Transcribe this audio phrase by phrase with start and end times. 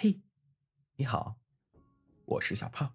[0.00, 0.20] 嘿，
[0.94, 1.40] 你好，
[2.24, 2.94] 我是小胖，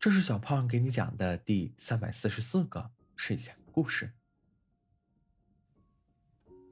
[0.00, 4.14] 这是小胖给你讲的第三百四十四个睡前故事。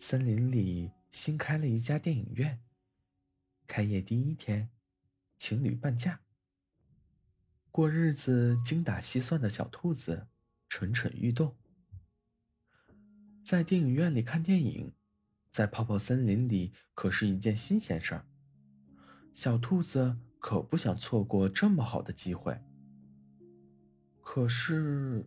[0.00, 2.60] 森林里新开了一家电影院，
[3.68, 4.68] 开业第一天，
[5.38, 6.22] 情侣半价。
[7.70, 10.26] 过日子精打细算的小兔子
[10.68, 11.56] 蠢蠢欲动，
[13.44, 14.92] 在电影院里看电影，
[15.52, 18.26] 在泡泡森林里可是一件新鲜事儿。
[19.32, 22.60] 小兔子可不想错过这么好的机会。
[24.20, 25.26] 可是，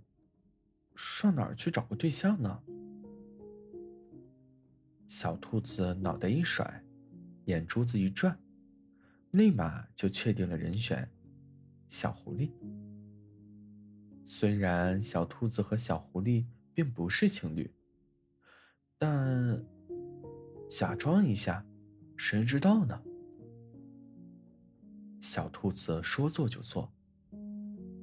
[0.96, 2.64] 上哪儿去找个对象呢？
[5.08, 6.84] 小兔子脑袋一甩，
[7.46, 8.40] 眼珠子一转，
[9.32, 11.10] 立马就确定了人选——
[11.90, 12.52] 小狐狸。
[14.26, 17.72] 虽然小兔子和小狐狸并不是情侣，
[18.98, 19.64] 但
[20.70, 21.66] 假装一下，
[22.18, 23.04] 谁知道呢？
[25.36, 26.90] 小兔子说做就做，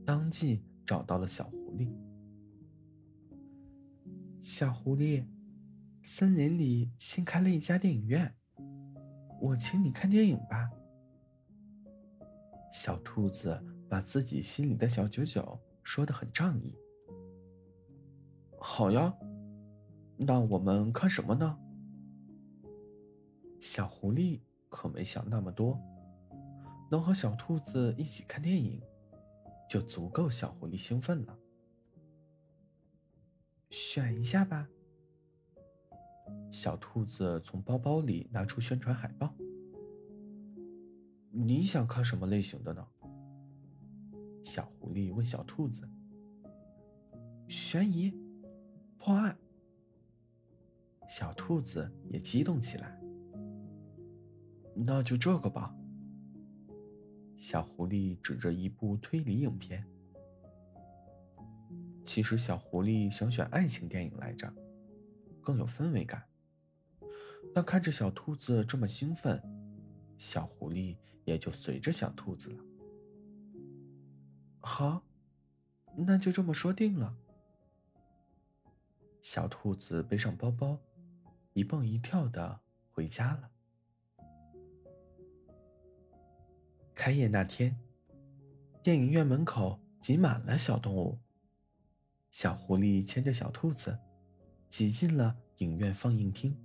[0.05, 1.91] 当即找到了小狐狸。
[4.43, 5.25] 小狐狸，
[6.05, 8.35] 森林里新开了一家电影院，
[9.41, 10.71] 我请你看电影吧。
[12.71, 16.77] 小兔子把自己心里的小九九说的很仗义。
[18.61, 19.17] 好呀，
[20.19, 21.59] 那我们看什么呢？
[23.59, 25.81] 小狐狸可没想那么多。
[26.93, 28.79] 能和小兔子一起看电影，
[29.67, 31.39] 就足够小狐狸兴奋了。
[33.71, 34.69] 选一下吧。
[36.51, 39.35] 小兔子从包包里拿出宣传海报。
[41.31, 42.87] 你想看什么类型的呢？
[44.45, 45.89] 小狐狸问小兔子。
[47.49, 48.15] 悬疑、
[48.99, 49.35] 破案。
[51.09, 53.01] 小兔子也激动起来。
[54.75, 55.75] 那就这个吧。
[57.53, 59.87] 小狐狸指着一部推理影片。
[62.03, 64.51] 其实小狐狸想选爱情电影来着，
[65.43, 66.27] 更有氛围感。
[67.55, 69.39] 但看着小兔子这么兴奋，
[70.17, 70.97] 小狐狸
[71.27, 72.65] 也就随着小兔子了。
[74.61, 75.05] 好，
[75.95, 77.15] 那就这么说定了。
[79.21, 80.79] 小兔子背上包包，
[81.53, 82.61] 一蹦一跳的
[82.93, 83.52] 回家了。
[87.05, 87.77] 开业那天，
[88.81, 91.19] 电影院门口挤满了小动物。
[92.31, 93.99] 小狐狸牵着小兔子，
[94.71, 96.57] 挤进了影院放映厅。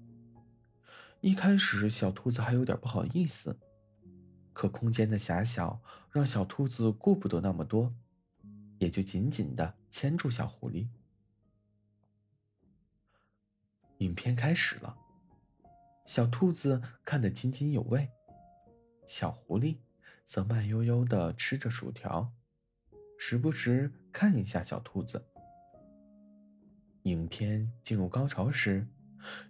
[1.21, 3.57] 一开始，小兔子还有点不好意思，
[4.53, 5.81] 可空间的狭小
[6.11, 7.91] 让小兔子顾不得那么多，
[8.77, 10.87] 也就紧紧的牵住小狐狸。
[13.97, 14.95] 影片开始了，
[16.05, 18.07] 小兔子看得津津有味，
[19.07, 19.77] 小狐狸。
[20.27, 22.33] 则慢悠悠的吃着薯条，
[23.17, 25.25] 时不时看一下小兔子。
[27.03, 28.85] 影片进入高潮时，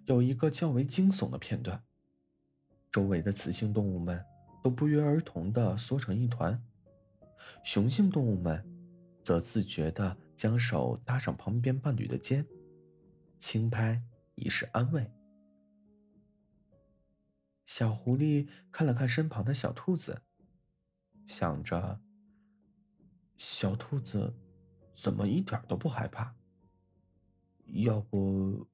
[0.06, 1.84] 有一个较为惊悚的片段，
[2.92, 4.24] 周围的雌性动物们
[4.64, 6.64] 都不约而同的缩成一团，
[7.64, 8.64] 雄性动物们
[9.24, 12.46] 则自觉的将手搭上旁边伴侣的肩，
[13.40, 14.00] 轻拍
[14.36, 15.12] 以示安慰。
[17.66, 20.22] 小狐狸看了看身旁的小兔子。
[21.28, 22.02] 想着，
[23.36, 24.34] 小兔子
[24.94, 26.34] 怎么一点都不害怕？
[27.66, 28.68] 要不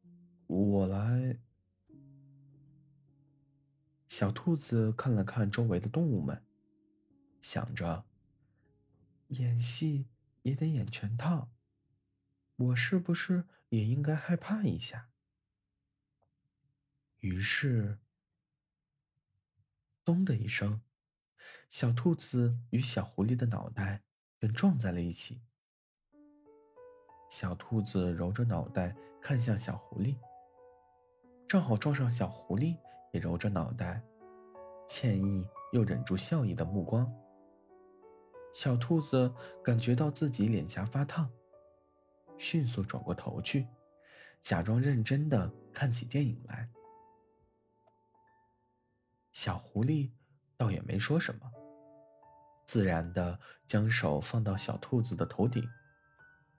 [0.45, 1.39] 我来？
[4.07, 6.45] 小兔子看了看周围的动物们，
[7.41, 8.05] 想着，
[9.29, 10.05] 演戏
[10.43, 11.51] 也得演全套，
[12.55, 15.09] 我是不是也应该害怕一下？
[17.19, 17.97] 于是，
[20.05, 20.81] 咚的一声。
[21.69, 24.03] 小兔子与小狐狸的脑袋
[24.37, 25.41] 便撞在了一起。
[27.31, 30.17] 小兔子揉着脑袋看向小狐狸，
[31.47, 32.77] 正好撞上小狐狸
[33.11, 34.03] 也揉着脑袋，
[34.87, 37.11] 歉意又忍住笑意的目光。
[38.53, 39.33] 小兔子
[39.63, 41.31] 感觉到自己脸颊发烫，
[42.37, 43.67] 迅速转过头去，
[44.39, 46.69] 假装认真的看起电影来。
[49.31, 50.11] 小狐狸。
[50.63, 51.51] 倒也没说什么，
[52.63, 53.37] 自然的
[53.67, 55.61] 将手放到小兔子的头顶，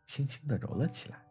[0.04, 1.26] 轻轻的揉了起来。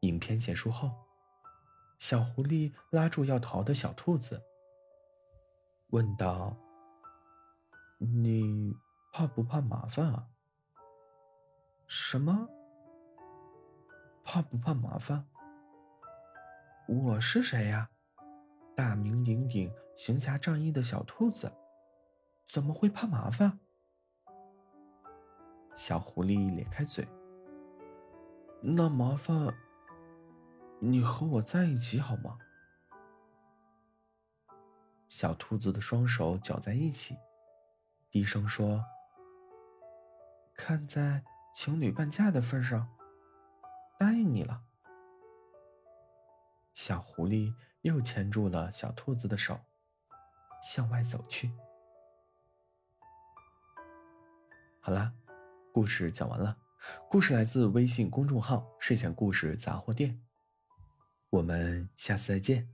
[0.00, 0.90] 影片结束后，
[1.98, 4.42] 小狐狸拉住要逃的小兔子，
[5.88, 6.56] 问道
[8.00, 8.74] ：“你
[9.12, 10.26] 怕不怕麻烦啊
[11.86, 12.48] ？”“什么？
[14.24, 15.28] 怕不怕麻烦？
[16.88, 17.90] 我是谁呀？”
[18.76, 21.50] 大名鼎鼎、行侠仗义的小兔子，
[22.46, 23.58] 怎么会怕麻烦？
[25.74, 27.08] 小狐狸咧开嘴
[28.60, 29.54] ：“那麻烦，
[30.78, 32.36] 你和我在一起好吗？”
[35.08, 37.16] 小兔子的双手搅在一起，
[38.10, 38.84] 低声说
[40.54, 41.24] ：“看在
[41.54, 42.94] 情侣半价的份上，
[43.98, 44.64] 答应你了。”
[46.74, 47.54] 小狐狸
[47.86, 49.60] 又牵住了小兔子的手，
[50.60, 51.52] 向外走去。
[54.80, 55.14] 好啦，
[55.72, 56.58] 故事讲完了。
[57.08, 60.20] 故事来自微信公众号“睡前故事杂货店”。
[61.30, 62.68] 我们下次再见，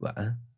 [0.00, 0.51] 晚安。